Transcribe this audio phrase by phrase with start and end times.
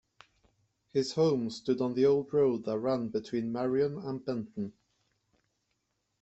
[0.93, 4.73] His home stood on the old road that ran between Marion and Benton.